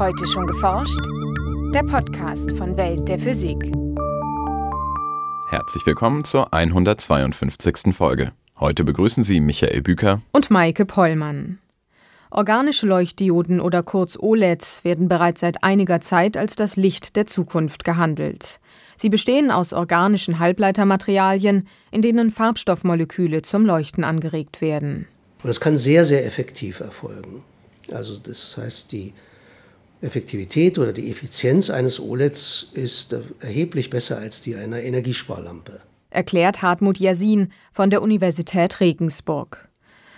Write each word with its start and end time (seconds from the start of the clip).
Heute 0.00 0.26
schon 0.26 0.46
geforscht? 0.46 0.98
Der 1.74 1.82
Podcast 1.82 2.52
von 2.52 2.74
Welt 2.78 3.06
der 3.06 3.18
Physik. 3.18 3.58
Herzlich 5.50 5.84
willkommen 5.84 6.24
zur 6.24 6.54
152. 6.54 7.94
Folge. 7.94 8.32
Heute 8.58 8.82
begrüßen 8.84 9.22
Sie 9.24 9.40
Michael 9.40 9.82
Büker 9.82 10.22
und 10.32 10.50
Maike 10.50 10.86
Pollmann. 10.86 11.58
Organische 12.30 12.86
Leuchtdioden 12.86 13.60
oder 13.60 13.82
kurz 13.82 14.16
OLEDs 14.18 14.84
werden 14.84 15.06
bereits 15.06 15.40
seit 15.40 15.62
einiger 15.62 16.00
Zeit 16.00 16.38
als 16.38 16.56
das 16.56 16.76
Licht 16.76 17.14
der 17.16 17.26
Zukunft 17.26 17.84
gehandelt. 17.84 18.58
Sie 18.96 19.10
bestehen 19.10 19.50
aus 19.50 19.74
organischen 19.74 20.38
Halbleitermaterialien, 20.38 21.68
in 21.90 22.00
denen 22.00 22.30
Farbstoffmoleküle 22.30 23.42
zum 23.42 23.66
Leuchten 23.66 24.04
angeregt 24.04 24.62
werden. 24.62 25.08
Und 25.42 25.48
das 25.48 25.60
kann 25.60 25.76
sehr, 25.76 26.06
sehr 26.06 26.24
effektiv 26.24 26.80
erfolgen. 26.80 27.42
Also 27.92 28.16
das 28.16 28.56
heißt, 28.56 28.92
die 28.92 29.12
Effektivität 30.02 30.78
oder 30.78 30.92
die 30.92 31.10
Effizienz 31.10 31.70
eines 31.70 32.00
OLEDs 32.00 32.70
ist 32.72 33.14
erheblich 33.40 33.90
besser 33.90 34.18
als 34.18 34.40
die 34.40 34.54
einer 34.54 34.82
Energiesparlampe. 34.82 35.80
Erklärt 36.10 36.62
Hartmut 36.62 36.98
Jasin 36.98 37.52
von 37.72 37.90
der 37.90 38.02
Universität 38.02 38.80
Regensburg. 38.80 39.68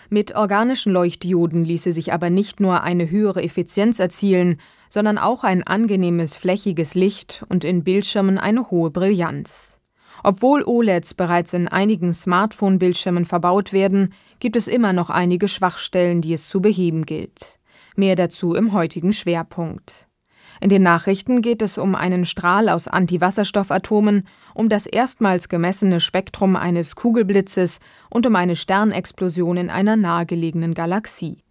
Mit 0.08 0.36
organischen 0.36 0.92
Leuchtdioden 0.92 1.64
ließe 1.64 1.90
sich 1.90 2.12
aber 2.12 2.30
nicht 2.30 2.60
nur 2.60 2.82
eine 2.82 3.10
höhere 3.10 3.42
Effizienz 3.42 3.98
erzielen, 3.98 4.60
sondern 4.90 5.18
auch 5.18 5.42
ein 5.42 5.62
angenehmes 5.62 6.36
flächiges 6.36 6.94
Licht 6.94 7.44
und 7.48 7.64
in 7.64 7.82
Bildschirmen 7.82 8.38
eine 8.38 8.70
hohe 8.70 8.90
Brillanz. 8.90 9.78
Obwohl 10.22 10.62
OLEDs 10.64 11.14
bereits 11.14 11.54
in 11.54 11.66
einigen 11.66 12.14
Smartphone-Bildschirmen 12.14 13.24
verbaut 13.24 13.72
werden, 13.72 14.12
gibt 14.38 14.56
es 14.56 14.68
immer 14.68 14.92
noch 14.92 15.10
einige 15.10 15.48
Schwachstellen, 15.48 16.20
die 16.20 16.34
es 16.34 16.48
zu 16.48 16.60
beheben 16.60 17.06
gilt. 17.06 17.58
Mehr 17.96 18.16
dazu 18.16 18.54
im 18.54 18.72
heutigen 18.72 19.12
Schwerpunkt. 19.12 20.08
In 20.60 20.68
den 20.68 20.82
Nachrichten 20.82 21.42
geht 21.42 21.60
es 21.62 21.78
um 21.78 21.94
einen 21.94 22.24
Strahl 22.24 22.68
aus 22.68 22.86
Antiwasserstoffatomen, 22.86 24.28
um 24.54 24.68
das 24.68 24.86
erstmals 24.86 25.48
gemessene 25.48 25.98
Spektrum 25.98 26.56
eines 26.56 26.94
Kugelblitzes 26.94 27.80
und 28.10 28.26
um 28.26 28.36
eine 28.36 28.56
Sternexplosion 28.56 29.56
in 29.56 29.70
einer 29.70 29.96
nahegelegenen 29.96 30.74
Galaxie. 30.74 31.42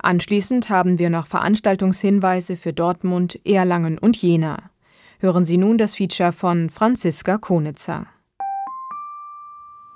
Anschließend 0.00 0.68
haben 0.68 0.98
wir 0.98 1.10
noch 1.10 1.26
Veranstaltungshinweise 1.26 2.56
für 2.56 2.72
Dortmund, 2.72 3.40
Erlangen 3.44 3.98
und 3.98 4.16
Jena. 4.16 4.70
Hören 5.18 5.44
Sie 5.44 5.56
nun 5.56 5.78
das 5.78 5.94
Feature 5.94 6.32
von 6.32 6.70
Franziska 6.70 7.38
Konitzer. 7.38 8.06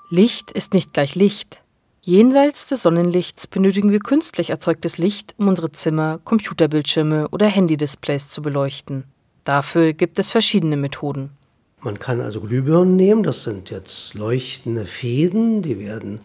Licht 0.08 0.50
ist 0.50 0.74
nicht 0.74 0.92
gleich 0.92 1.14
Licht. 1.14 1.61
Jenseits 2.04 2.66
des 2.66 2.82
Sonnenlichts 2.82 3.46
benötigen 3.46 3.92
wir 3.92 4.00
künstlich 4.00 4.50
erzeugtes 4.50 4.98
Licht, 4.98 5.36
um 5.38 5.46
unsere 5.46 5.70
Zimmer, 5.70 6.18
Computerbildschirme 6.24 7.28
oder 7.28 7.46
Handydisplays 7.46 8.28
zu 8.28 8.42
beleuchten. 8.42 9.04
Dafür 9.44 9.92
gibt 9.92 10.18
es 10.18 10.32
verschiedene 10.32 10.76
Methoden. 10.76 11.30
Man 11.80 12.00
kann 12.00 12.20
also 12.20 12.40
Glühbirnen 12.40 12.96
nehmen, 12.96 13.22
das 13.22 13.44
sind 13.44 13.70
jetzt 13.70 14.14
leuchtende 14.14 14.86
Fäden, 14.86 15.62
die 15.62 15.78
werden 15.78 16.18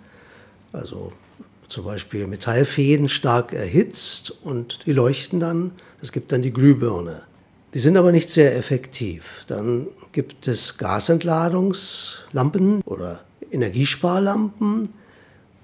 also 0.73 1.13
zum 1.67 1.85
Beispiel 1.85 2.25
Metallfäden 2.25 3.07
stark 3.07 3.53
erhitzt 3.53 4.35
und 4.43 4.79
die 4.87 4.93
leuchten 4.93 5.39
dann. 5.39 5.73
Es 6.01 6.11
gibt 6.11 6.31
dann 6.31 6.41
die 6.41 6.53
Glühbirne. 6.53 7.21
Die 7.75 7.79
sind 7.79 7.97
aber 7.97 8.11
nicht 8.11 8.31
sehr 8.31 8.57
effektiv. 8.57 9.43
Dann 9.45 9.85
gibt 10.11 10.47
es 10.47 10.79
Gasentladungslampen 10.79 12.81
oder 12.81 13.23
Energiesparlampen. 13.51 14.89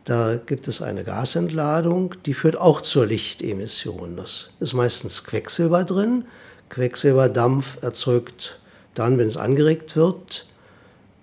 Da 0.05 0.35
gibt 0.35 0.67
es 0.67 0.81
eine 0.81 1.05
Gasentladung, 1.05 2.15
die 2.25 2.33
führt 2.33 2.57
auch 2.57 2.81
zur 2.81 3.05
Lichtemission. 3.05 4.17
Das 4.17 4.49
ist 4.59 4.73
meistens 4.73 5.23
Quecksilber 5.23 5.85
drin. 5.85 6.25
Quecksilberdampf 6.69 7.81
erzeugt 7.81 8.59
dann, 8.95 9.17
wenn 9.17 9.27
es 9.27 9.37
angeregt 9.37 9.95
wird, 9.95 10.47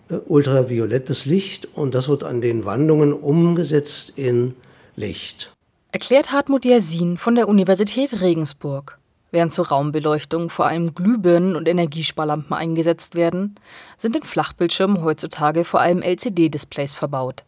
äh, 0.08 0.14
ultraviolettes 0.26 1.26
Licht 1.26 1.66
und 1.74 1.94
das 1.94 2.08
wird 2.08 2.24
an 2.24 2.40
den 2.40 2.64
Wandungen 2.64 3.12
umgesetzt 3.12 4.14
in 4.16 4.54
Licht. 4.96 5.52
Erklärt 5.92 6.32
Hartmut 6.32 6.64
Jasin 6.64 7.18
von 7.18 7.34
der 7.34 7.48
Universität 7.48 8.20
Regensburg. 8.20 8.98
Während 9.32 9.52
zur 9.54 9.68
Raumbeleuchtung 9.68 10.50
vor 10.50 10.66
allem 10.66 10.94
Glühbirnen 10.94 11.54
und 11.54 11.68
Energiesparlampen 11.68 12.52
eingesetzt 12.52 13.14
werden, 13.14 13.56
sind 13.96 14.16
in 14.16 14.22
Flachbildschirmen 14.22 15.04
heutzutage 15.04 15.64
vor 15.64 15.80
allem 15.80 16.02
LCD-Displays 16.02 16.94
verbaut. 16.94 17.44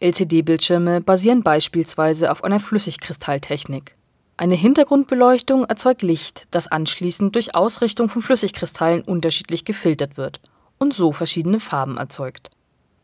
LCD-Bildschirme 0.00 1.00
basieren 1.00 1.42
beispielsweise 1.42 2.30
auf 2.30 2.44
einer 2.44 2.60
Flüssigkristalltechnik. 2.60 3.96
Eine 4.36 4.54
Hintergrundbeleuchtung 4.54 5.64
erzeugt 5.64 6.02
Licht, 6.02 6.46
das 6.50 6.66
anschließend 6.66 7.34
durch 7.34 7.54
Ausrichtung 7.54 8.08
von 8.08 8.22
Flüssigkristallen 8.22 9.02
unterschiedlich 9.02 9.64
gefiltert 9.64 10.16
wird 10.16 10.40
und 10.78 10.94
so 10.94 11.12
verschiedene 11.12 11.60
Farben 11.60 11.98
erzeugt. 11.98 12.50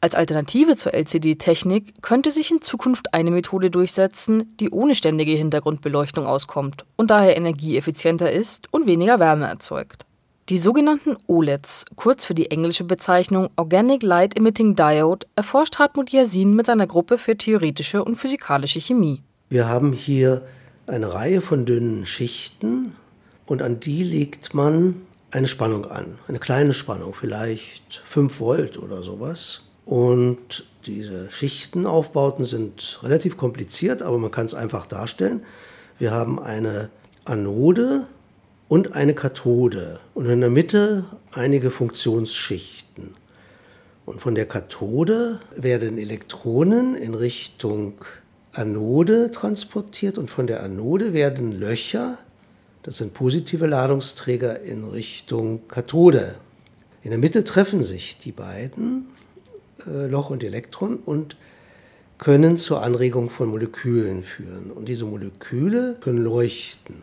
Als 0.01 0.15
Alternative 0.15 0.77
zur 0.77 0.95
LCD-Technik 0.95 2.03
könnte 2.03 2.31
sich 2.31 2.51
in 2.51 2.63
Zukunft 2.63 3.13
eine 3.13 3.31
Methode 3.31 3.71
durchsetzen, 3.71 4.57
die 4.61 4.71
ohne 4.71 4.95
ständige 4.95 5.33
Hintergrundbeleuchtung 5.33 6.27
auskommt 6.27 6.85
und 6.97 7.11
daher 7.11 7.37
energieeffizienter 7.37 8.31
ist 8.31 8.73
und 8.73 8.87
weniger 8.87 9.19
Wärme 9.21 9.47
erzeugt. 9.47 10.07
Die 10.49 10.59
sogenannten 10.59 11.17
OLEDs, 11.27 11.87
kurz 11.97 12.25
für 12.25 12.35
die 12.35 12.53
englische 12.53 12.85
Bezeichnung 12.85 13.49
Organic 13.57 14.05
Light 14.05 14.39
Emitting 14.39 14.77
Diode, 14.77 15.27
erforscht 15.35 15.81
Hartmut 15.81 16.11
Yasin 16.11 16.55
mit 16.55 16.67
seiner 16.67 16.87
Gruppe 16.87 17.19
für 17.19 17.37
theoretische 17.37 18.05
und 18.05 18.15
physikalische 18.15 18.81
Chemie. 18.81 19.25
Wir 19.49 19.69
haben 19.69 19.93
hier 19.93 20.47
eine 20.87 21.13
Reihe 21.13 21.41
von 21.41 21.65
dünnen 21.65 22.07
Schichten 22.07 22.95
und 23.47 23.61
an 23.61 23.81
die 23.81 24.05
legt 24.05 24.55
man 24.55 25.03
eine 25.33 25.49
Spannung 25.49 25.87
an, 25.87 26.17
eine 26.29 26.39
kleine 26.39 26.75
Spannung, 26.75 27.13
vielleicht 27.13 28.03
5 28.07 28.39
Volt 28.39 28.79
oder 28.79 29.03
sowas. 29.03 29.65
Und 29.85 30.65
diese 30.85 31.29
Schichtenaufbauten 31.29 32.45
sind 32.45 33.01
relativ 33.03 33.37
kompliziert, 33.37 34.01
aber 34.01 34.19
man 34.19 34.31
kann 34.31 34.47
es 34.47 34.55
einfach 34.55 34.87
darstellen. 34.87 35.43
Wir 35.99 36.13
haben 36.13 36.39
eine 36.39 36.89
Anode, 37.25 38.07
und 38.69 38.95
eine 38.95 39.15
Kathode 39.15 40.01
und 40.15 40.27
in 40.27 40.41
der 40.41 40.51
Mitte 40.51 41.05
einige 41.33 41.71
Funktionsschichten. 41.71 43.15
Und 44.05 44.21
von 44.21 44.35
der 44.35 44.47
Kathode 44.47 45.41
werden 45.55 45.99
Elektronen 45.99 46.95
in 46.97 47.15
Richtung 47.15 47.95
Anode 48.53 49.31
transportiert 49.33 50.17
und 50.19 50.31
von 50.31 50.47
der 50.47 50.63
Anode 50.63 51.13
werden 51.13 51.53
Löcher, 51.53 52.19
das 52.83 52.99
sind 52.99 53.15
positive 53.15 53.67
Ladungsträger, 53.67 54.61
in 54.61 54.85
Richtung 54.85 55.69
Kathode. 55.69 56.37
In 57.03 57.11
der 57.11 57.19
Mitte 57.19 57.45
treffen 57.45 57.83
sich 57.83 58.19
die 58.19 58.33
beiden, 58.33 59.09
äh, 59.87 60.07
Loch 60.07 60.31
und 60.31 60.43
Elektron, 60.43 60.97
und 60.97 61.37
können 62.19 62.57
zur 62.57 62.83
Anregung 62.83 63.29
von 63.29 63.49
Molekülen 63.49 64.23
führen. 64.23 64.71
Und 64.71 64.89
diese 64.89 65.05
Moleküle 65.05 65.97
können 66.01 66.19
leuchten. 66.19 67.03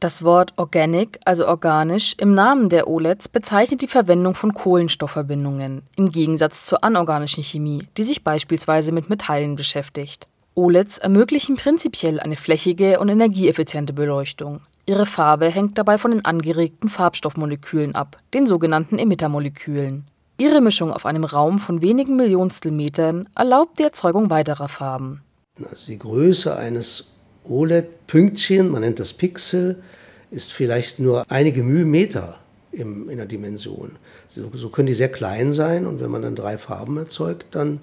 Das 0.00 0.22
Wort 0.22 0.54
organic, 0.56 1.20
also 1.26 1.46
organisch, 1.46 2.14
im 2.16 2.32
Namen 2.32 2.70
der 2.70 2.88
OLEDs 2.88 3.28
bezeichnet 3.28 3.82
die 3.82 3.86
Verwendung 3.86 4.34
von 4.34 4.54
Kohlenstoffverbindungen, 4.54 5.82
im 5.94 6.10
Gegensatz 6.10 6.64
zur 6.64 6.82
anorganischen 6.82 7.44
Chemie, 7.44 7.86
die 7.98 8.04
sich 8.04 8.24
beispielsweise 8.24 8.92
mit 8.92 9.10
Metallen 9.10 9.56
beschäftigt. 9.56 10.26
OLEDs 10.54 10.96
ermöglichen 10.96 11.56
prinzipiell 11.56 12.18
eine 12.18 12.36
flächige 12.36 12.98
und 12.98 13.10
energieeffiziente 13.10 13.92
Beleuchtung. 13.92 14.62
Ihre 14.86 15.04
Farbe 15.04 15.50
hängt 15.50 15.76
dabei 15.76 15.98
von 15.98 16.12
den 16.12 16.24
angeregten 16.24 16.88
Farbstoffmolekülen 16.88 17.94
ab, 17.94 18.16
den 18.32 18.46
sogenannten 18.46 18.98
Emittermolekülen. 18.98 20.06
Ihre 20.38 20.62
Mischung 20.62 20.94
auf 20.94 21.04
einem 21.04 21.24
Raum 21.24 21.58
von 21.58 21.82
wenigen 21.82 22.16
Millionstel 22.16 22.72
Metern 22.72 23.28
erlaubt 23.36 23.78
die 23.78 23.82
Erzeugung 23.82 24.30
weiterer 24.30 24.68
Farben. 24.68 25.20
Also 25.62 25.92
die 25.92 25.98
Größe 25.98 26.56
eines 26.56 27.10
OLED-Pünktchen, 27.44 28.70
man 28.70 28.82
nennt 28.82 29.00
das 29.00 29.12
Pixel, 29.12 29.82
ist 30.30 30.52
vielleicht 30.52 30.98
nur 30.98 31.24
einige 31.28 31.62
Millimeter 31.62 32.38
im, 32.72 33.08
in 33.08 33.16
der 33.16 33.26
Dimension. 33.26 33.96
So, 34.28 34.50
so 34.54 34.68
können 34.68 34.86
die 34.86 34.94
sehr 34.94 35.10
klein 35.10 35.52
sein 35.52 35.86
und 35.86 36.00
wenn 36.00 36.10
man 36.10 36.22
dann 36.22 36.36
drei 36.36 36.58
Farben 36.58 36.96
erzeugt, 36.96 37.46
dann 37.52 37.80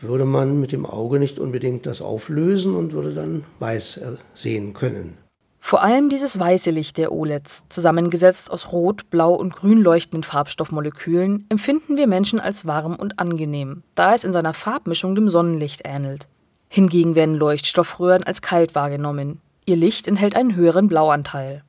würde 0.00 0.26
man 0.26 0.60
mit 0.60 0.72
dem 0.72 0.84
Auge 0.84 1.18
nicht 1.18 1.38
unbedingt 1.38 1.86
das 1.86 2.02
auflösen 2.02 2.74
und 2.74 2.92
würde 2.92 3.14
dann 3.14 3.44
weiß 3.60 4.00
sehen 4.34 4.74
können. 4.74 5.16
Vor 5.58 5.82
allem 5.82 6.10
dieses 6.10 6.38
weiße 6.38 6.70
Licht 6.70 6.96
der 6.96 7.10
OLEDs, 7.10 7.64
zusammengesetzt 7.70 8.52
aus 8.52 8.70
rot, 8.70 9.10
blau 9.10 9.34
und 9.34 9.56
grün 9.56 9.82
leuchtenden 9.82 10.22
Farbstoffmolekülen, 10.22 11.44
empfinden 11.48 11.96
wir 11.96 12.06
Menschen 12.06 12.38
als 12.38 12.66
warm 12.66 12.94
und 12.94 13.18
angenehm, 13.18 13.82
da 13.96 14.14
es 14.14 14.22
in 14.22 14.32
seiner 14.32 14.54
Farbmischung 14.54 15.16
dem 15.16 15.28
Sonnenlicht 15.28 15.82
ähnelt. 15.84 16.28
Hingegen 16.68 17.16
werden 17.16 17.34
Leuchtstoffröhren 17.34 18.22
als 18.22 18.42
kalt 18.42 18.76
wahrgenommen. 18.76 19.40
Ihr 19.68 19.74
Licht 19.74 20.06
enthält 20.06 20.36
einen 20.36 20.54
höheren 20.54 20.86
Blauanteil. 20.86 21.64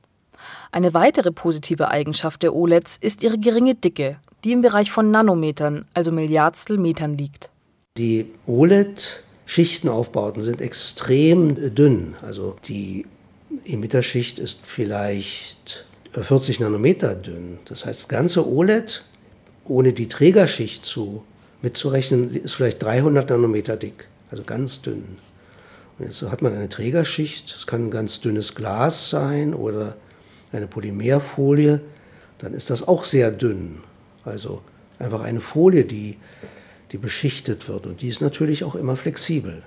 Eine 0.70 0.94
weitere 0.94 1.32
positive 1.32 1.90
Eigenschaft 1.90 2.44
der 2.44 2.54
OLEDs 2.54 2.96
ist 3.00 3.24
ihre 3.24 3.38
geringe 3.38 3.74
Dicke, 3.74 4.18
die 4.44 4.52
im 4.52 4.60
Bereich 4.60 4.92
von 4.92 5.10
Nanometern, 5.10 5.84
also 5.94 6.12
Milliardstel 6.12 6.78
Metern 6.78 7.14
liegt. 7.14 7.50
Die 7.96 8.26
OLED-Schichtenaufbauten 8.46 10.44
sind 10.44 10.60
extrem 10.60 11.74
dünn. 11.74 12.14
Also 12.22 12.54
die 12.68 13.04
Emitterschicht 13.64 14.38
ist 14.38 14.60
vielleicht 14.62 15.84
40 16.12 16.60
Nanometer 16.60 17.16
dünn. 17.16 17.58
Das 17.64 17.84
heißt, 17.84 18.02
das 18.02 18.08
ganze 18.08 18.48
OLED, 18.48 19.04
ohne 19.64 19.92
die 19.92 20.06
Trägerschicht 20.06 20.84
zu 20.84 21.24
mitzurechnen, 21.62 22.32
ist 22.32 22.54
vielleicht 22.54 22.80
300 22.80 23.28
Nanometer 23.28 23.76
dick, 23.76 24.06
also 24.30 24.44
ganz 24.44 24.82
dünn. 24.82 25.18
Jetzt 25.98 26.22
hat 26.22 26.42
man 26.42 26.54
eine 26.54 26.68
Trägerschicht, 26.68 27.54
es 27.56 27.66
kann 27.66 27.86
ein 27.86 27.90
ganz 27.90 28.20
dünnes 28.20 28.54
Glas 28.54 29.10
sein 29.10 29.52
oder 29.52 29.96
eine 30.52 30.66
Polymerfolie, 30.66 31.80
dann 32.38 32.54
ist 32.54 32.70
das 32.70 32.86
auch 32.86 33.04
sehr 33.04 33.30
dünn. 33.30 33.82
Also 34.24 34.62
einfach 34.98 35.22
eine 35.22 35.40
Folie, 35.40 35.84
die, 35.84 36.16
die 36.92 36.98
beschichtet 36.98 37.68
wird 37.68 37.86
und 37.86 38.00
die 38.00 38.08
ist 38.08 38.20
natürlich 38.20 38.64
auch 38.64 38.74
immer 38.74 38.96
flexibel. 38.96 39.62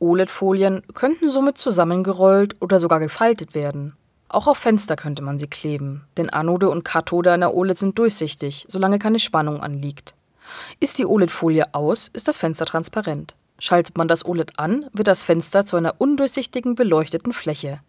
OLED-Folien 0.00 0.82
könnten 0.94 1.30
somit 1.30 1.58
zusammengerollt 1.58 2.56
oder 2.60 2.80
sogar 2.80 3.00
gefaltet 3.00 3.54
werden. 3.54 3.94
Auch 4.28 4.46
auf 4.46 4.58
Fenster 4.58 4.96
könnte 4.96 5.22
man 5.22 5.38
sie 5.38 5.48
kleben, 5.48 6.04
denn 6.16 6.30
Anode 6.30 6.70
und 6.70 6.84
Kathode 6.84 7.32
einer 7.32 7.54
OLED 7.54 7.78
sind 7.78 7.98
durchsichtig, 7.98 8.66
solange 8.68 8.98
keine 8.98 9.18
Spannung 9.18 9.60
anliegt. 9.60 10.14
Ist 10.78 10.98
die 10.98 11.06
OLED-Folie 11.06 11.74
aus, 11.74 12.08
ist 12.12 12.28
das 12.28 12.38
Fenster 12.38 12.64
transparent. 12.64 13.34
Schaltet 13.60 13.96
man 13.96 14.08
das 14.08 14.24
OLED 14.24 14.58
an, 14.58 14.86
wird 14.92 15.06
das 15.06 15.22
Fenster 15.22 15.66
zu 15.66 15.76
einer 15.76 16.00
undurchsichtigen 16.00 16.74
beleuchteten 16.74 17.32
Fläche. 17.32 17.80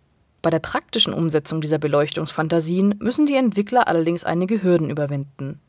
Bei 0.42 0.50
der 0.50 0.60
praktischen 0.60 1.14
Umsetzung 1.14 1.62
dieser 1.62 1.78
Beleuchtungsfantasien 1.78 2.96
müssen 3.00 3.26
die 3.26 3.36
Entwickler 3.36 3.88
allerdings 3.88 4.24
einige 4.24 4.62
Hürden 4.62 4.90
überwinden. 4.90 5.62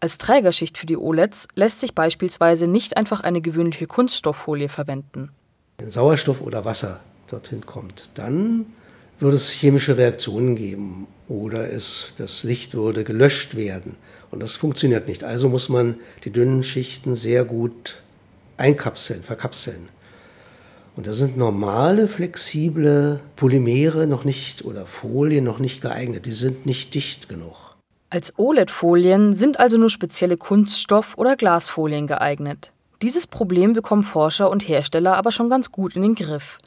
Als 0.00 0.18
Trägerschicht 0.18 0.76
für 0.76 0.86
die 0.86 0.98
OLEDs 0.98 1.48
lässt 1.54 1.80
sich 1.80 1.94
beispielsweise 1.94 2.66
nicht 2.66 2.96
einfach 2.96 3.20
eine 3.20 3.40
gewöhnliche 3.40 3.86
Kunststofffolie 3.86 4.68
verwenden. 4.68 5.30
Wenn 5.78 5.90
Sauerstoff 5.90 6.42
oder 6.42 6.64
Wasser 6.64 7.00
dorthin 7.28 7.64
kommt, 7.64 8.10
dann 8.14 8.66
würde 9.18 9.36
es 9.36 9.50
chemische 9.50 9.96
Reaktionen 9.96 10.56
geben 10.56 11.06
oder 11.28 11.72
es, 11.72 12.12
das 12.18 12.44
Licht 12.44 12.74
würde 12.74 13.04
gelöscht 13.04 13.56
werden. 13.56 13.96
Und 14.30 14.40
das 14.40 14.54
funktioniert 14.54 15.08
nicht. 15.08 15.24
Also 15.24 15.48
muss 15.48 15.70
man 15.70 15.94
die 16.24 16.30
dünnen 16.30 16.62
Schichten 16.62 17.14
sehr 17.14 17.44
gut 17.44 18.02
einkapseln, 18.56 19.22
verkapseln. 19.22 19.88
Und 20.96 21.06
da 21.06 21.12
sind 21.12 21.36
normale, 21.36 22.08
flexible 22.08 23.20
Polymere 23.36 24.06
noch 24.06 24.24
nicht 24.24 24.64
oder 24.64 24.86
Folien 24.86 25.44
noch 25.44 25.58
nicht 25.58 25.82
geeignet. 25.82 26.24
Die 26.24 26.32
sind 26.32 26.64
nicht 26.64 26.94
dicht 26.94 27.28
genug. 27.28 27.76
Als 28.08 28.38
OLED-Folien 28.38 29.34
sind 29.34 29.60
also 29.60 29.76
nur 29.76 29.90
spezielle 29.90 30.36
Kunststoff- 30.36 31.18
oder 31.18 31.36
Glasfolien 31.36 32.06
geeignet. 32.06 32.72
Dieses 33.02 33.26
Problem 33.26 33.74
bekommen 33.74 34.04
Forscher 34.04 34.48
und 34.48 34.66
Hersteller 34.68 35.16
aber 35.16 35.32
schon 35.32 35.50
ganz 35.50 35.70
gut 35.70 35.96
in 35.96 36.02
den 36.02 36.14
Griff. 36.14 36.58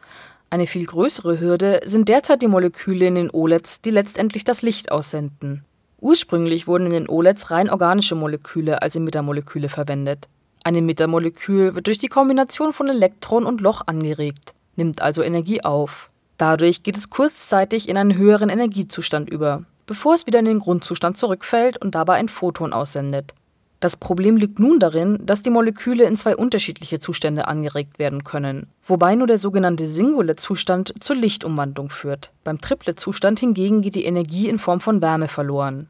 Eine 0.51 0.67
viel 0.67 0.85
größere 0.85 1.39
Hürde 1.39 1.81
sind 1.85 2.07
derzeit 2.09 2.41
die 2.43 2.47
Moleküle 2.47 3.07
in 3.07 3.15
den 3.15 3.31
OLEDs, 3.31 3.81
die 3.81 3.89
letztendlich 3.89 4.43
das 4.43 4.61
Licht 4.61 4.91
aussenden. 4.91 5.63
Ursprünglich 5.99 6.67
wurden 6.67 6.87
in 6.87 6.93
den 6.93 7.09
OLEDs 7.09 7.49
rein 7.49 7.69
organische 7.69 8.15
Moleküle 8.15 8.81
als 8.81 8.95
Emittermoleküle 8.95 9.69
verwendet. 9.69 10.27
Ein 10.63 10.75
Emittermolekül 10.75 11.75
wird 11.75 11.87
durch 11.87 11.97
die 11.97 12.07
Kombination 12.07 12.73
von 12.73 12.89
Elektron 12.89 13.45
und 13.45 13.61
Loch 13.61 13.83
angeregt, 13.85 14.53
nimmt 14.75 15.01
also 15.01 15.21
Energie 15.23 15.63
auf. 15.63 16.09
Dadurch 16.37 16.83
geht 16.83 16.97
es 16.97 17.09
kurzzeitig 17.09 17.89
in 17.89 17.97
einen 17.97 18.17
höheren 18.17 18.49
Energiezustand 18.49 19.29
über, 19.29 19.63
bevor 19.85 20.15
es 20.15 20.27
wieder 20.27 20.39
in 20.39 20.45
den 20.45 20.59
Grundzustand 20.59 21.17
zurückfällt 21.17 21.77
und 21.77 21.95
dabei 21.95 22.15
ein 22.15 22.29
Photon 22.29 22.73
aussendet. 22.73 23.33
Das 23.81 23.95
Problem 23.95 24.35
liegt 24.35 24.59
nun 24.59 24.79
darin, 24.79 25.25
dass 25.25 25.41
die 25.41 25.49
Moleküle 25.49 26.03
in 26.03 26.17
zwei 26.17 26.35
unterschiedliche 26.35 26.99
Zustände 26.99 27.47
angeregt 27.47 27.97
werden 27.97 28.25
können, 28.25 28.67
wobei 28.85 29.15
nur 29.15 29.27
der 29.27 29.37
sogenannte 29.37 29.87
Singulate-Zustand 29.87 30.93
zur 31.01 31.15
Lichtumwandlung 31.15 31.89
führt. 31.89 32.31
Beim 32.43 32.59
Triplet-Zustand 32.59 33.39
hingegen 33.39 33.81
geht 33.81 33.95
die 33.95 34.03
Energie 34.03 34.49
in 34.49 34.59
Form 34.59 34.81
von 34.81 35.01
Wärme 35.01 35.29
verloren. 35.29 35.87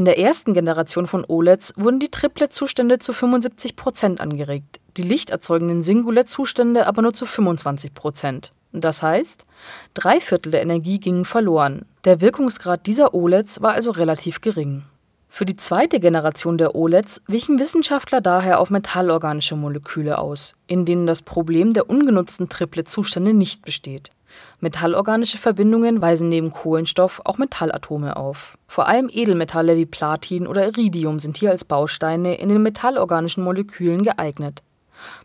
In 0.00 0.06
der 0.06 0.18
ersten 0.18 0.54
Generation 0.54 1.06
von 1.06 1.26
OLEDs 1.28 1.74
wurden 1.76 2.00
die 2.00 2.10
Triplet-Zustände 2.10 3.00
zu 3.00 3.12
75 3.12 3.76
Prozent 3.76 4.18
angeregt, 4.22 4.80
die 4.96 5.02
lichterzeugenden 5.02 5.82
Singular-Zustände 5.82 6.86
aber 6.86 7.02
nur 7.02 7.12
zu 7.12 7.26
25 7.26 7.92
Prozent. 7.92 8.52
Das 8.72 9.02
heißt, 9.02 9.44
drei 9.92 10.18
Viertel 10.18 10.52
der 10.52 10.62
Energie 10.62 11.00
gingen 11.00 11.26
verloren. 11.26 11.84
Der 12.06 12.22
Wirkungsgrad 12.22 12.86
dieser 12.86 13.12
OLEDs 13.12 13.60
war 13.60 13.72
also 13.72 13.90
relativ 13.90 14.40
gering. 14.40 14.84
Für 15.28 15.44
die 15.44 15.56
zweite 15.56 16.00
Generation 16.00 16.56
der 16.56 16.74
OLEDs 16.74 17.20
wichen 17.26 17.58
Wissenschaftler 17.58 18.22
daher 18.22 18.58
auf 18.58 18.70
metallorganische 18.70 19.54
Moleküle 19.54 20.18
aus, 20.18 20.54
in 20.66 20.86
denen 20.86 21.06
das 21.06 21.20
Problem 21.20 21.74
der 21.74 21.90
ungenutzten 21.90 22.48
Triplet-Zustände 22.48 23.34
nicht 23.34 23.66
besteht. 23.66 24.12
Metallorganische 24.60 25.38
Verbindungen 25.38 26.00
weisen 26.02 26.28
neben 26.28 26.50
Kohlenstoff 26.50 27.20
auch 27.24 27.38
Metallatome 27.38 28.16
auf. 28.16 28.58
Vor 28.68 28.86
allem 28.88 29.10
Edelmetalle 29.12 29.76
wie 29.76 29.86
Platin 29.86 30.46
oder 30.46 30.66
Iridium 30.66 31.18
sind 31.18 31.38
hier 31.38 31.50
als 31.50 31.64
Bausteine 31.64 32.36
in 32.38 32.48
den 32.48 32.62
metallorganischen 32.62 33.42
Molekülen 33.42 34.02
geeignet. 34.02 34.62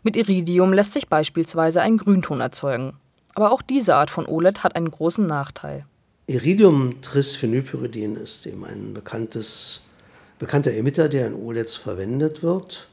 Mit 0.02 0.16
Iridium 0.16 0.72
lässt 0.72 0.94
sich 0.94 1.08
beispielsweise 1.08 1.82
ein 1.82 1.98
Grünton 1.98 2.40
erzeugen. 2.40 2.94
Aber 3.34 3.52
auch 3.52 3.60
diese 3.60 3.96
Art 3.96 4.10
von 4.10 4.26
OLED 4.26 4.64
hat 4.64 4.74
einen 4.76 4.90
großen 4.90 5.26
Nachteil. 5.26 5.84
Iridium-Trisphenylpyridin 6.28 8.16
ist 8.16 8.46
eben 8.46 8.64
ein 8.64 8.94
bekannter 8.94 10.72
Emitter, 10.72 11.08
der 11.08 11.26
in 11.26 11.34
OLEDs 11.34 11.76
verwendet 11.76 12.42
wird. 12.42 12.88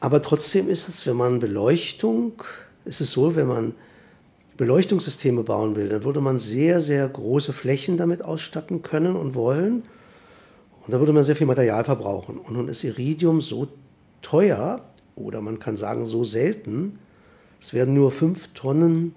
Aber 0.00 0.22
trotzdem 0.22 0.68
ist 0.68 0.88
es, 0.88 1.06
wenn 1.06 1.16
man 1.16 1.40
Beleuchtung, 1.40 2.42
ist 2.84 3.00
es 3.00 3.12
so, 3.12 3.34
wenn 3.36 3.46
man 3.46 3.74
Beleuchtungssysteme 4.60 5.42
bauen 5.42 5.74
will, 5.74 5.88
dann 5.88 6.04
würde 6.04 6.20
man 6.20 6.38
sehr, 6.38 6.80
sehr 6.82 7.08
große 7.08 7.54
Flächen 7.54 7.96
damit 7.96 8.22
ausstatten 8.22 8.82
können 8.82 9.16
und 9.16 9.34
wollen. 9.34 9.84
Und 10.84 10.92
da 10.92 10.98
würde 10.98 11.14
man 11.14 11.24
sehr 11.24 11.34
viel 11.34 11.46
Material 11.46 11.82
verbrauchen. 11.82 12.36
Und 12.36 12.52
nun 12.52 12.68
ist 12.68 12.84
Iridium 12.84 13.40
so 13.40 13.68
teuer, 14.20 14.84
oder 15.16 15.40
man 15.40 15.60
kann 15.60 15.78
sagen 15.78 16.04
so 16.04 16.24
selten, 16.24 16.98
es 17.58 17.72
werden 17.72 17.94
nur 17.94 18.12
fünf 18.12 18.48
Tonnen 18.52 19.14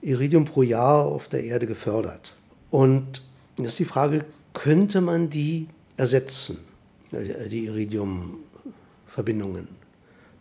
Iridium 0.00 0.44
pro 0.44 0.62
Jahr 0.62 1.06
auf 1.06 1.26
der 1.26 1.42
Erde 1.42 1.66
gefördert. 1.66 2.36
Und 2.70 3.22
das 3.56 3.66
ist 3.66 3.80
die 3.80 3.86
Frage, 3.86 4.24
könnte 4.52 5.00
man 5.00 5.28
die 5.28 5.66
ersetzen, 5.96 6.58
die 7.10 7.64
Iridium-Verbindungen, 7.64 9.66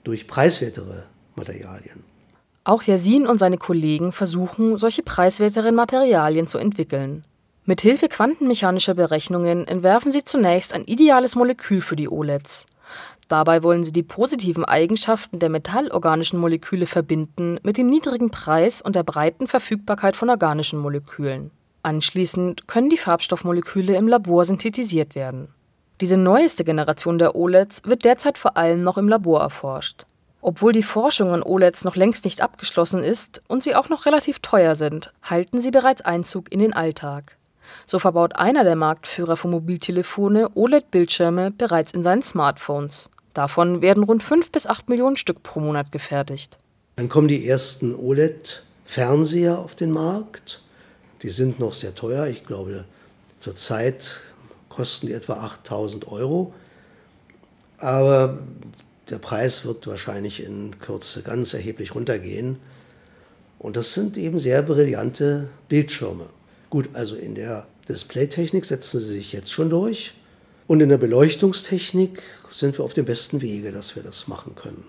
durch 0.03 0.27
preiswertere 0.27 1.05
Materialien? 1.35 2.12
Auch 2.65 2.83
Yasin 2.83 3.27
und 3.27 3.39
seine 3.39 3.57
Kollegen 3.57 4.13
versuchen, 4.13 4.77
solche 4.77 5.03
preiswerteren 5.03 5.75
Materialien 5.75 6.47
zu 6.47 6.57
entwickeln. 6.57 7.25
Mit 7.65 7.81
Hilfe 7.81 8.07
quantenmechanischer 8.07 8.93
Berechnungen 8.93 9.67
entwerfen 9.67 10.11
sie 10.11 10.23
zunächst 10.23 10.73
ein 10.73 10.85
ideales 10.85 11.35
Molekül 11.35 11.81
für 11.81 11.95
die 11.95 12.09
OLEDs. 12.09 12.65
Dabei 13.27 13.63
wollen 13.63 13.83
sie 13.83 13.91
die 13.91 14.03
positiven 14.03 14.63
Eigenschaften 14.63 15.39
der 15.39 15.49
metallorganischen 15.49 16.39
Moleküle 16.39 16.85
verbinden 16.85 17.59
mit 17.63 17.77
dem 17.77 17.89
niedrigen 17.89 18.31
Preis 18.31 18.81
und 18.81 18.95
der 18.95 19.03
breiten 19.03 19.47
Verfügbarkeit 19.47 20.15
von 20.15 20.29
organischen 20.29 20.79
Molekülen. 20.79 21.51
Anschließend 21.83 22.67
können 22.67 22.89
die 22.89 22.97
Farbstoffmoleküle 22.97 23.95
im 23.95 24.07
Labor 24.07 24.45
synthetisiert 24.45 25.15
werden. 25.15 25.49
Diese 25.99 26.17
neueste 26.17 26.63
Generation 26.63 27.17
der 27.17 27.35
OLEDs 27.35 27.83
wird 27.85 28.05
derzeit 28.05 28.37
vor 28.37 28.55
allem 28.55 28.83
noch 28.83 28.97
im 28.97 29.09
Labor 29.09 29.41
erforscht. 29.41 30.05
Obwohl 30.45 30.73
die 30.73 30.83
Forschung 30.83 31.33
an 31.33 31.41
OLEDs 31.41 31.85
noch 31.85 31.95
längst 31.95 32.25
nicht 32.25 32.41
abgeschlossen 32.41 33.01
ist 33.01 33.41
und 33.47 33.63
sie 33.63 33.75
auch 33.75 33.87
noch 33.87 34.05
relativ 34.05 34.39
teuer 34.39 34.75
sind, 34.75 35.13
halten 35.23 35.61
sie 35.61 35.71
bereits 35.71 36.01
Einzug 36.01 36.51
in 36.51 36.59
den 36.59 36.73
Alltag. 36.73 37.37
So 37.85 37.97
verbaut 37.97 38.35
einer 38.35 38.65
der 38.65 38.75
Marktführer 38.75 39.37
für 39.37 39.47
Mobiltelefone 39.47 40.49
OLED-Bildschirme 40.53 41.51
bereits 41.51 41.93
in 41.93 42.03
seinen 42.03 42.23
Smartphones. 42.23 43.09
Davon 43.33 43.81
werden 43.81 44.03
rund 44.03 44.21
5 44.21 44.51
bis 44.51 44.67
8 44.67 44.89
Millionen 44.89 45.15
Stück 45.15 45.43
pro 45.43 45.61
Monat 45.61 45.93
gefertigt. 45.93 46.57
Dann 46.97 47.07
kommen 47.07 47.29
die 47.29 47.47
ersten 47.47 47.95
OLED-Fernseher 47.95 49.57
auf 49.57 49.75
den 49.75 49.91
Markt. 49.91 50.61
Die 51.21 51.29
sind 51.29 51.57
noch 51.57 51.71
sehr 51.71 51.95
teuer. 51.95 52.27
Ich 52.27 52.45
glaube, 52.45 52.83
zurzeit 53.39 54.19
kosten 54.67 55.07
die 55.07 55.13
etwa 55.13 55.35
8000 55.35 56.05
Euro. 56.09 56.53
Aber 57.77 58.39
der 59.09 59.17
Preis 59.17 59.65
wird 59.65 59.85
wahrscheinlich 59.87 60.43
in 60.43 60.79
Kürze 60.79 61.21
ganz 61.23 61.53
erheblich 61.53 61.95
runtergehen. 61.95 62.57
Und 63.59 63.77
das 63.77 63.93
sind 63.93 64.17
eben 64.17 64.39
sehr 64.39 64.61
brillante 64.61 65.47
Bildschirme. 65.69 66.25
Gut, 66.69 66.89
also 66.93 67.15
in 67.15 67.35
der 67.35 67.67
Displaytechnik 67.87 68.65
setzen 68.65 68.99
sie 68.99 69.13
sich 69.13 69.33
jetzt 69.33 69.51
schon 69.51 69.69
durch. 69.69 70.13
Und 70.67 70.81
in 70.81 70.89
der 70.89 70.97
Beleuchtungstechnik 70.97 72.21
sind 72.49 72.77
wir 72.77 72.85
auf 72.85 72.93
dem 72.93 73.05
besten 73.05 73.41
Wege, 73.41 73.71
dass 73.71 73.95
wir 73.95 74.03
das 74.03 74.27
machen 74.27 74.55
können. 74.55 74.83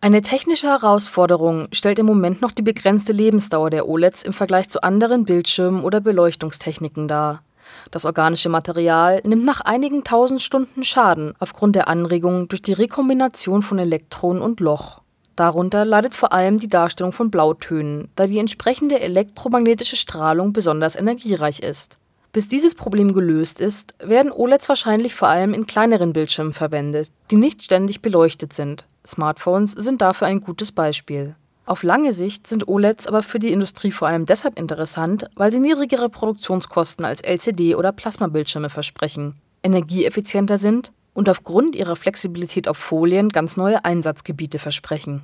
Eine 0.00 0.22
technische 0.22 0.68
Herausforderung 0.68 1.66
stellt 1.72 1.98
im 1.98 2.06
Moment 2.06 2.40
noch 2.40 2.52
die 2.52 2.62
begrenzte 2.62 3.12
Lebensdauer 3.12 3.70
der 3.70 3.88
OLEDs 3.88 4.22
im 4.22 4.32
Vergleich 4.32 4.68
zu 4.68 4.82
anderen 4.82 5.24
Bildschirmen 5.24 5.82
oder 5.82 6.00
Beleuchtungstechniken 6.00 7.08
dar. 7.08 7.42
Das 7.90 8.04
organische 8.04 8.48
Material 8.48 9.20
nimmt 9.24 9.44
nach 9.44 9.60
einigen 9.60 10.04
tausend 10.04 10.42
Stunden 10.42 10.84
Schaden 10.84 11.34
aufgrund 11.38 11.76
der 11.76 11.88
Anregung 11.88 12.48
durch 12.48 12.62
die 12.62 12.72
Rekombination 12.72 13.62
von 13.62 13.78
Elektron 13.78 14.40
und 14.40 14.60
Loch. 14.60 15.00
Darunter 15.36 15.84
leidet 15.84 16.14
vor 16.14 16.32
allem 16.32 16.58
die 16.58 16.68
Darstellung 16.68 17.12
von 17.12 17.30
Blautönen, 17.30 18.08
da 18.16 18.26
die 18.26 18.38
entsprechende 18.38 19.00
elektromagnetische 19.00 19.96
Strahlung 19.96 20.52
besonders 20.52 20.96
energiereich 20.96 21.60
ist. 21.60 21.98
Bis 22.32 22.48
dieses 22.48 22.74
Problem 22.74 23.14
gelöst 23.14 23.60
ist, 23.60 23.94
werden 23.98 24.32
OLEDs 24.32 24.68
wahrscheinlich 24.68 25.14
vor 25.14 25.28
allem 25.28 25.54
in 25.54 25.66
kleineren 25.66 26.12
Bildschirmen 26.12 26.52
verwendet, 26.52 27.10
die 27.30 27.36
nicht 27.36 27.62
ständig 27.62 28.02
beleuchtet 28.02 28.52
sind. 28.52 28.86
Smartphones 29.06 29.72
sind 29.72 30.02
dafür 30.02 30.26
ein 30.26 30.40
gutes 30.40 30.72
Beispiel. 30.72 31.34
Auf 31.66 31.82
lange 31.82 32.12
Sicht 32.12 32.46
sind 32.46 32.68
OLEDs 32.68 33.08
aber 33.08 33.24
für 33.24 33.40
die 33.40 33.50
Industrie 33.50 33.90
vor 33.90 34.06
allem 34.06 34.24
deshalb 34.24 34.56
interessant, 34.56 35.28
weil 35.34 35.50
sie 35.50 35.58
niedrigere 35.58 36.08
Produktionskosten 36.08 37.04
als 37.04 37.24
LCD- 37.24 37.74
oder 37.74 37.90
Plasmabildschirme 37.90 38.70
versprechen, 38.70 39.34
energieeffizienter 39.64 40.58
sind 40.58 40.92
und 41.12 41.28
aufgrund 41.28 41.74
ihrer 41.74 41.96
Flexibilität 41.96 42.68
auf 42.68 42.76
Folien 42.76 43.30
ganz 43.30 43.56
neue 43.56 43.84
Einsatzgebiete 43.84 44.60
versprechen. 44.60 45.22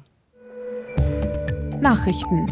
Nachrichten 1.81 2.49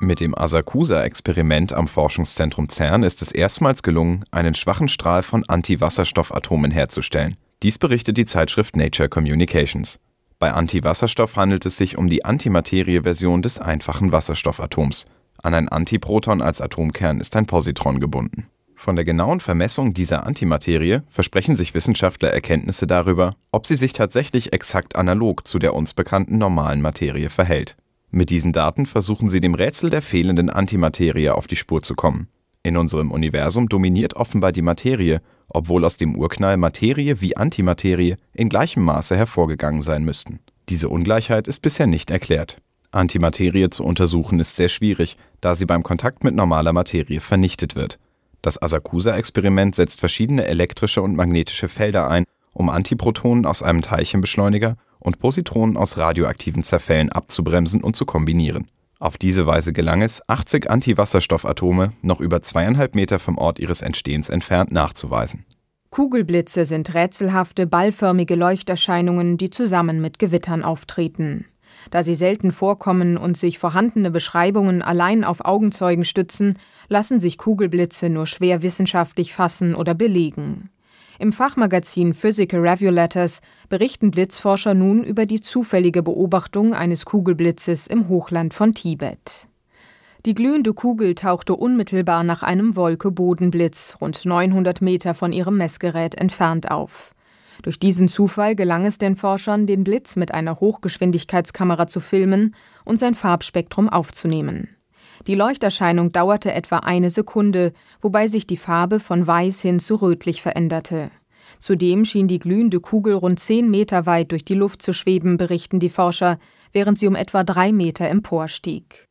mit 0.00 0.20
dem 0.20 0.36
Asakusa-Experiment 0.36 1.72
am 1.72 1.88
Forschungszentrum 1.88 2.68
CERN 2.68 3.04
ist 3.04 3.22
es 3.22 3.32
erstmals 3.32 3.82
gelungen, 3.82 4.26
einen 4.30 4.54
schwachen 4.54 4.88
Strahl 4.88 5.22
von 5.22 5.44
Antiwasserstoffatomen 5.48 6.70
herzustellen. 6.70 7.36
Dies 7.62 7.78
berichtet 7.78 8.18
die 8.18 8.26
Zeitschrift 8.26 8.76
Nature 8.76 9.08
Communications. 9.08 9.98
Bei 10.44 10.52
Antiwasserstoff 10.52 11.36
handelt 11.36 11.64
es 11.64 11.78
sich 11.78 11.96
um 11.96 12.10
die 12.10 12.26
Antimaterie-Version 12.26 13.40
des 13.40 13.58
einfachen 13.58 14.12
Wasserstoffatoms. 14.12 15.06
An 15.42 15.54
ein 15.54 15.70
Antiproton 15.70 16.42
als 16.42 16.60
Atomkern 16.60 17.18
ist 17.18 17.34
ein 17.34 17.46
Positron 17.46 17.98
gebunden. 17.98 18.48
Von 18.74 18.94
der 18.94 19.06
genauen 19.06 19.40
Vermessung 19.40 19.94
dieser 19.94 20.26
Antimaterie 20.26 21.00
versprechen 21.08 21.56
sich 21.56 21.72
Wissenschaftler 21.72 22.28
Erkenntnisse 22.28 22.86
darüber, 22.86 23.36
ob 23.52 23.66
sie 23.66 23.76
sich 23.76 23.94
tatsächlich 23.94 24.52
exakt 24.52 24.96
analog 24.96 25.48
zu 25.48 25.58
der 25.58 25.72
uns 25.72 25.94
bekannten 25.94 26.36
normalen 26.36 26.82
Materie 26.82 27.30
verhält. 27.30 27.78
Mit 28.10 28.28
diesen 28.28 28.52
Daten 28.52 28.84
versuchen 28.84 29.30
sie 29.30 29.40
dem 29.40 29.54
Rätsel 29.54 29.88
der 29.88 30.02
fehlenden 30.02 30.50
Antimaterie 30.50 31.30
auf 31.30 31.46
die 31.46 31.56
Spur 31.56 31.80
zu 31.80 31.94
kommen. 31.94 32.28
In 32.62 32.76
unserem 32.76 33.12
Universum 33.12 33.70
dominiert 33.70 34.12
offenbar 34.12 34.52
die 34.52 34.60
Materie, 34.60 35.22
obwohl 35.48 35.84
aus 35.84 35.96
dem 35.96 36.16
Urknall 36.16 36.56
Materie 36.56 37.20
wie 37.20 37.36
Antimaterie 37.36 38.16
in 38.32 38.48
gleichem 38.48 38.84
Maße 38.84 39.16
hervorgegangen 39.16 39.82
sein 39.82 40.04
müssten. 40.04 40.40
Diese 40.68 40.88
Ungleichheit 40.88 41.48
ist 41.48 41.60
bisher 41.60 41.86
nicht 41.86 42.10
erklärt. 42.10 42.60
Antimaterie 42.90 43.70
zu 43.70 43.84
untersuchen 43.84 44.40
ist 44.40 44.56
sehr 44.56 44.68
schwierig, 44.68 45.16
da 45.40 45.54
sie 45.54 45.66
beim 45.66 45.82
Kontakt 45.82 46.24
mit 46.24 46.34
normaler 46.34 46.72
Materie 46.72 47.20
vernichtet 47.20 47.74
wird. 47.74 47.98
Das 48.40 48.60
Asakusa-Experiment 48.60 49.74
setzt 49.74 50.00
verschiedene 50.00 50.46
elektrische 50.46 51.02
und 51.02 51.16
magnetische 51.16 51.68
Felder 51.68 52.08
ein, 52.08 52.24
um 52.52 52.68
Antiprotonen 52.68 53.46
aus 53.46 53.62
einem 53.62 53.82
Teilchenbeschleuniger 53.82 54.76
und 55.00 55.18
Positronen 55.18 55.76
aus 55.76 55.98
radioaktiven 55.98 56.62
Zerfällen 56.62 57.10
abzubremsen 57.10 57.82
und 57.82 57.96
zu 57.96 58.06
kombinieren. 58.06 58.70
Auf 59.04 59.18
diese 59.18 59.46
Weise 59.46 59.74
gelang 59.74 60.00
es, 60.00 60.26
80 60.30 60.70
Antiwasserstoffatome 60.70 61.92
noch 62.00 62.22
über 62.22 62.40
zweieinhalb 62.40 62.94
Meter 62.94 63.18
vom 63.18 63.36
Ort 63.36 63.58
ihres 63.58 63.82
Entstehens 63.82 64.30
entfernt 64.30 64.72
nachzuweisen. 64.72 65.44
Kugelblitze 65.90 66.64
sind 66.64 66.94
rätselhafte, 66.94 67.66
ballförmige 67.66 68.34
Leuchterscheinungen, 68.34 69.36
die 69.36 69.50
zusammen 69.50 70.00
mit 70.00 70.18
Gewittern 70.18 70.62
auftreten. 70.62 71.44
Da 71.90 72.02
sie 72.02 72.14
selten 72.14 72.50
vorkommen 72.50 73.18
und 73.18 73.36
sich 73.36 73.58
vorhandene 73.58 74.10
Beschreibungen 74.10 74.80
allein 74.80 75.22
auf 75.22 75.44
Augenzeugen 75.44 76.04
stützen, 76.04 76.58
lassen 76.88 77.20
sich 77.20 77.36
Kugelblitze 77.36 78.08
nur 78.08 78.26
schwer 78.26 78.62
wissenschaftlich 78.62 79.34
fassen 79.34 79.74
oder 79.74 79.92
belegen. 79.92 80.70
Im 81.18 81.32
Fachmagazin 81.32 82.12
Physical 82.12 82.60
Review 82.66 82.90
Letters 82.90 83.40
berichten 83.68 84.10
Blitzforscher 84.10 84.74
nun 84.74 85.04
über 85.04 85.26
die 85.26 85.40
zufällige 85.40 86.02
Beobachtung 86.02 86.74
eines 86.74 87.04
Kugelblitzes 87.04 87.86
im 87.86 88.08
Hochland 88.08 88.52
von 88.52 88.74
Tibet. 88.74 89.46
Die 90.26 90.34
glühende 90.34 90.72
Kugel 90.72 91.14
tauchte 91.14 91.54
unmittelbar 91.54 92.24
nach 92.24 92.42
einem 92.42 92.76
Wolke-Bodenblitz 92.76 93.98
rund 94.00 94.24
900 94.24 94.80
Meter 94.80 95.14
von 95.14 95.32
ihrem 95.32 95.56
Messgerät 95.56 96.14
entfernt 96.16 96.70
auf. 96.70 97.14
Durch 97.62 97.78
diesen 97.78 98.08
Zufall 98.08 98.56
gelang 98.56 98.84
es 98.84 98.98
den 98.98 99.14
Forschern, 99.14 99.66
den 99.66 99.84
Blitz 99.84 100.16
mit 100.16 100.34
einer 100.34 100.58
Hochgeschwindigkeitskamera 100.58 101.86
zu 101.86 102.00
filmen 102.00 102.56
und 102.84 102.98
sein 102.98 103.14
Farbspektrum 103.14 103.88
aufzunehmen. 103.88 104.76
Die 105.26 105.34
Leuchterscheinung 105.34 106.12
dauerte 106.12 106.52
etwa 106.52 106.78
eine 106.78 107.10
Sekunde, 107.10 107.72
wobei 108.00 108.26
sich 108.26 108.46
die 108.46 108.56
Farbe 108.56 109.00
von 109.00 109.26
weiß 109.26 109.62
hin 109.62 109.78
zu 109.78 109.96
rötlich 109.96 110.42
veränderte. 110.42 111.10
Zudem 111.60 112.04
schien 112.04 112.28
die 112.28 112.38
glühende 112.38 112.80
Kugel 112.80 113.14
rund 113.14 113.40
zehn 113.40 113.70
Meter 113.70 114.06
weit 114.06 114.32
durch 114.32 114.44
die 114.44 114.54
Luft 114.54 114.82
zu 114.82 114.92
schweben, 114.92 115.36
berichten 115.36 115.78
die 115.78 115.88
Forscher, 115.88 116.38
während 116.72 116.98
sie 116.98 117.06
um 117.06 117.14
etwa 117.14 117.44
drei 117.44 117.72
Meter 117.72 118.08
emporstieg. 118.08 119.08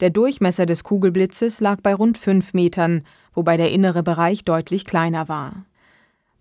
Der 0.00 0.10
Durchmesser 0.10 0.66
des 0.66 0.82
Kugelblitzes 0.82 1.60
lag 1.60 1.80
bei 1.80 1.94
rund 1.94 2.18
fünf 2.18 2.52
Metern, 2.52 3.04
wobei 3.32 3.56
der 3.56 3.70
innere 3.70 4.02
Bereich 4.02 4.44
deutlich 4.44 4.84
kleiner 4.84 5.28
war. 5.28 5.64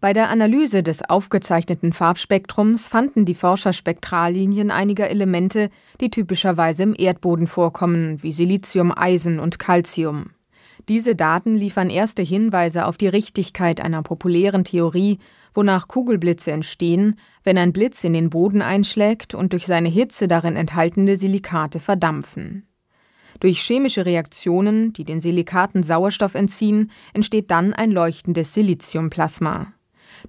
Bei 0.03 0.11
der 0.11 0.29
Analyse 0.29 0.83
des 0.83 1.09
aufgezeichneten 1.09 1.93
Farbspektrums 1.93 2.89
fanden 2.89 3.23
die 3.23 3.33
Forscher 3.33 3.71
Spektrallinien 3.71 4.69
einiger 4.69 5.09
Elemente, 5.09 5.69
die 6.01 6.09
typischerweise 6.09 6.83
im 6.83 6.93
Erdboden 6.93 7.47
vorkommen, 7.47 8.21
wie 8.21 8.33
Silizium, 8.33 8.91
Eisen 8.93 9.39
und 9.39 9.59
Calcium. 9.59 10.31
Diese 10.89 11.15
Daten 11.15 11.55
liefern 11.55 11.89
erste 11.89 12.21
Hinweise 12.21 12.85
auf 12.85 12.97
die 12.97 13.07
Richtigkeit 13.07 13.79
einer 13.79 14.03
populären 14.03 14.65
Theorie, 14.65 15.19
wonach 15.53 15.87
Kugelblitze 15.87 16.51
entstehen, 16.51 17.15
wenn 17.45 17.57
ein 17.57 17.71
Blitz 17.71 18.03
in 18.03 18.11
den 18.11 18.29
Boden 18.29 18.61
einschlägt 18.61 19.33
und 19.33 19.53
durch 19.53 19.65
seine 19.65 19.87
Hitze 19.87 20.27
darin 20.27 20.57
enthaltene 20.57 21.15
Silikate 21.15 21.79
verdampfen. 21.79 22.67
Durch 23.39 23.61
chemische 23.61 24.05
Reaktionen, 24.05 24.91
die 24.91 25.05
den 25.05 25.21
Silikaten 25.21 25.81
Sauerstoff 25.81 26.35
entziehen, 26.35 26.91
entsteht 27.13 27.49
dann 27.51 27.71
ein 27.71 27.89
leuchtendes 27.89 28.53
Siliziumplasma. 28.53 29.71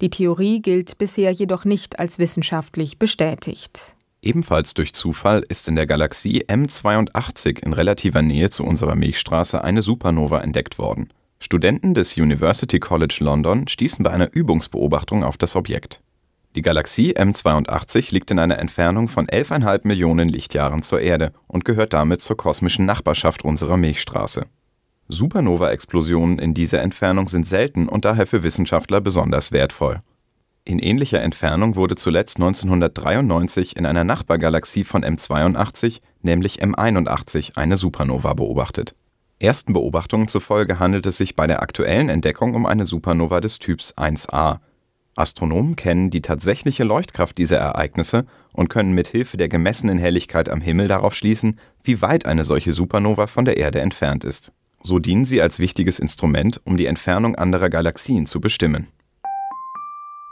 Die 0.00 0.10
Theorie 0.10 0.60
gilt 0.60 0.98
bisher 0.98 1.30
jedoch 1.30 1.64
nicht 1.64 1.98
als 1.98 2.18
wissenschaftlich 2.18 2.98
bestätigt. 2.98 3.94
Ebenfalls 4.22 4.74
durch 4.74 4.94
Zufall 4.94 5.44
ist 5.48 5.68
in 5.68 5.76
der 5.76 5.86
Galaxie 5.86 6.44
M82 6.44 7.62
in 7.62 7.74
relativer 7.74 8.22
Nähe 8.22 8.50
zu 8.50 8.64
unserer 8.64 8.94
Milchstraße 8.94 9.62
eine 9.62 9.82
Supernova 9.82 10.40
entdeckt 10.40 10.78
worden. 10.78 11.10
Studenten 11.38 11.92
des 11.92 12.16
University 12.16 12.80
College 12.80 13.18
London 13.20 13.68
stießen 13.68 14.02
bei 14.02 14.10
einer 14.10 14.32
Übungsbeobachtung 14.32 15.24
auf 15.24 15.36
das 15.36 15.56
Objekt. 15.56 16.00
Die 16.56 16.62
Galaxie 16.62 17.14
M82 17.14 18.12
liegt 18.12 18.30
in 18.30 18.38
einer 18.38 18.58
Entfernung 18.58 19.08
von 19.08 19.26
11,5 19.26 19.80
Millionen 19.86 20.28
Lichtjahren 20.28 20.82
zur 20.82 21.00
Erde 21.00 21.32
und 21.46 21.64
gehört 21.64 21.92
damit 21.92 22.22
zur 22.22 22.36
kosmischen 22.36 22.86
Nachbarschaft 22.86 23.44
unserer 23.44 23.76
Milchstraße. 23.76 24.46
Supernova-Explosionen 25.08 26.38
in 26.38 26.54
dieser 26.54 26.80
Entfernung 26.80 27.28
sind 27.28 27.46
selten 27.46 27.88
und 27.88 28.04
daher 28.04 28.26
für 28.26 28.42
Wissenschaftler 28.42 29.00
besonders 29.00 29.52
wertvoll. 29.52 30.00
In 30.64 30.78
ähnlicher 30.78 31.20
Entfernung 31.20 31.76
wurde 31.76 31.94
zuletzt 31.94 32.38
1993 32.38 33.76
in 33.76 33.84
einer 33.84 34.02
Nachbargalaxie 34.02 34.84
von 34.84 35.04
M82, 35.04 36.00
nämlich 36.22 36.62
M81, 36.62 37.56
eine 37.56 37.76
Supernova 37.76 38.32
beobachtet. 38.32 38.94
Ersten 39.38 39.74
Beobachtungen 39.74 40.26
zufolge 40.26 40.78
handelt 40.78 41.04
es 41.04 41.18
sich 41.18 41.36
bei 41.36 41.46
der 41.46 41.60
aktuellen 41.60 42.08
Entdeckung 42.08 42.54
um 42.54 42.64
eine 42.64 42.86
Supernova 42.86 43.42
des 43.42 43.58
Typs 43.58 43.94
1a. 43.98 44.60
Astronomen 45.16 45.76
kennen 45.76 46.08
die 46.08 46.22
tatsächliche 46.22 46.82
Leuchtkraft 46.82 47.36
dieser 47.36 47.58
Ereignisse 47.58 48.24
und 48.54 48.70
können 48.70 48.94
mit 48.94 49.06
Hilfe 49.06 49.36
der 49.36 49.50
gemessenen 49.50 49.98
Helligkeit 49.98 50.48
am 50.48 50.62
Himmel 50.62 50.88
darauf 50.88 51.14
schließen, 51.14 51.60
wie 51.82 52.00
weit 52.00 52.24
eine 52.24 52.44
solche 52.44 52.72
Supernova 52.72 53.26
von 53.26 53.44
der 53.44 53.58
Erde 53.58 53.80
entfernt 53.82 54.24
ist 54.24 54.50
so 54.84 54.98
dienen 54.98 55.24
sie 55.24 55.42
als 55.42 55.58
wichtiges 55.58 55.98
Instrument, 55.98 56.60
um 56.64 56.76
die 56.76 56.86
Entfernung 56.86 57.34
anderer 57.34 57.70
Galaxien 57.70 58.26
zu 58.26 58.40
bestimmen. 58.40 58.88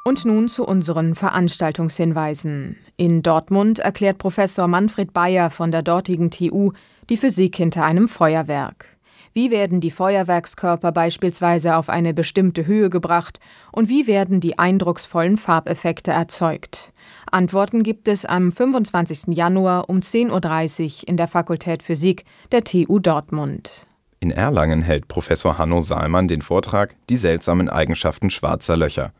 Und 0.04 0.24
nun 0.24 0.48
zu 0.48 0.64
unseren 0.64 1.14
Veranstaltungshinweisen. 1.14 2.76
In 2.96 3.22
Dortmund 3.22 3.78
erklärt 3.78 4.18
Professor 4.18 4.66
Manfred 4.66 5.12
Bayer 5.12 5.48
von 5.48 5.70
der 5.70 5.82
dortigen 5.82 6.30
TU 6.30 6.72
die 7.08 7.16
Physik 7.16 7.56
hinter 7.56 7.84
einem 7.84 8.08
Feuerwerk. 8.08 8.86
Wie 9.32 9.50
werden 9.50 9.80
die 9.80 9.90
Feuerwerkskörper 9.90 10.92
beispielsweise 10.92 11.76
auf 11.76 11.88
eine 11.88 12.12
bestimmte 12.12 12.66
Höhe 12.66 12.90
gebracht 12.90 13.40
und 13.70 13.88
wie 13.88 14.06
werden 14.06 14.40
die 14.40 14.58
eindrucksvollen 14.58 15.38
Farbeffekte 15.38 16.10
erzeugt? 16.10 16.92
Antworten 17.30 17.82
gibt 17.82 18.08
es 18.08 18.26
am 18.26 18.50
25. 18.50 19.34
Januar 19.34 19.88
um 19.88 20.00
10.30 20.00 21.02
Uhr 21.04 21.08
in 21.08 21.16
der 21.16 21.28
Fakultät 21.28 21.82
Physik 21.82 22.24
der 22.50 22.64
TU 22.64 22.98
Dortmund. 22.98 23.86
In 24.22 24.30
Erlangen 24.30 24.82
hält 24.82 25.08
Professor 25.08 25.58
Hanno 25.58 25.80
Saalmann 25.80 26.28
den 26.28 26.42
Vortrag 26.42 26.94
Die 27.08 27.16
seltsamen 27.16 27.68
Eigenschaften 27.68 28.30
schwarzer 28.30 28.76
Löcher. 28.76 29.12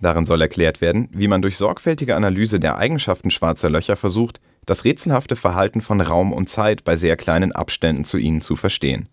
Darin 0.00 0.24
soll 0.24 0.40
erklärt 0.40 0.80
werden, 0.80 1.10
wie 1.12 1.28
man 1.28 1.42
durch 1.42 1.58
sorgfältige 1.58 2.16
Analyse 2.16 2.58
der 2.58 2.78
Eigenschaften 2.78 3.30
schwarzer 3.30 3.68
Löcher 3.68 3.94
versucht, 3.94 4.40
das 4.64 4.86
rätselhafte 4.86 5.36
Verhalten 5.36 5.82
von 5.82 6.00
Raum 6.00 6.32
und 6.32 6.48
Zeit 6.48 6.82
bei 6.84 6.96
sehr 6.96 7.18
kleinen 7.18 7.52
Abständen 7.52 8.06
zu 8.06 8.16
ihnen 8.16 8.40
zu 8.40 8.56
verstehen. 8.56 9.10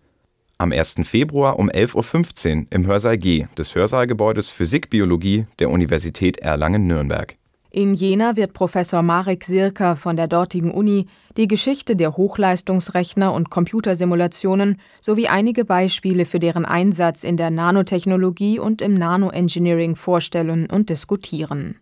Am 0.56 0.72
1. 0.72 1.02
Februar 1.04 1.58
um 1.58 1.68
11.15 1.68 2.56
Uhr 2.56 2.66
im 2.70 2.86
Hörsaal 2.86 3.18
G 3.18 3.44
des 3.58 3.74
Hörsaalgebäudes 3.74 4.50
Physik-Biologie 4.52 5.44
der 5.58 5.68
Universität 5.68 6.38
Erlangen-Nürnberg. 6.38 7.36
In 7.78 7.92
Jena 7.92 8.36
wird 8.36 8.54
Professor 8.54 9.02
Marek 9.02 9.44
Sirka 9.44 9.96
von 9.96 10.16
der 10.16 10.28
dortigen 10.28 10.70
Uni 10.70 11.08
die 11.36 11.46
Geschichte 11.46 11.94
der 11.94 12.16
Hochleistungsrechner 12.16 13.34
und 13.34 13.50
Computersimulationen 13.50 14.80
sowie 15.02 15.28
einige 15.28 15.66
Beispiele 15.66 16.24
für 16.24 16.38
deren 16.38 16.64
Einsatz 16.64 17.22
in 17.22 17.36
der 17.36 17.50
Nanotechnologie 17.50 18.58
und 18.58 18.80
im 18.80 18.94
Nanoengineering 18.94 19.94
vorstellen 19.94 20.70
und 20.70 20.88
diskutieren. 20.88 21.76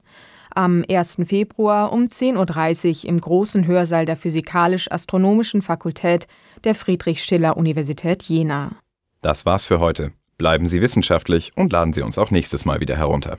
Am 0.53 0.85
1. 0.91 1.19
Februar 1.27 1.93
um 1.93 2.07
10.30 2.07 3.05
Uhr 3.05 3.11
im 3.11 3.21
großen 3.21 3.65
Hörsaal 3.65 4.05
der 4.05 4.17
Physikalisch-Astronomischen 4.17 5.63
Fakultät 5.63 6.27
der 6.65 6.75
Friedrich-Schiller-Universität 6.75 8.25
Jena. 8.25 8.73
Das 9.21 9.47
war's 9.47 9.65
für 9.65 9.79
heute. 9.79 10.11
Bleiben 10.39 10.67
Sie 10.67 10.83
wissenschaftlich 10.83 11.53
und 11.55 11.71
laden 11.71 11.93
Sie 11.93 12.03
uns 12.03 12.19
auch 12.19 12.33
nächstes 12.33 12.65
Mal 12.65 12.81
wieder 12.81 12.97
herunter. 12.97 13.39